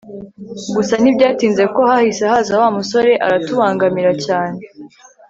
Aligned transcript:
gusa 0.75 0.93
nyibyatinze 1.01 1.63
kuko 1.65 1.81
hahise 1.91 2.23
haza 2.31 2.53
wa 2.61 2.69
musore 2.77 3.11
aratubangamira 3.25 4.11
cyane 4.25 4.59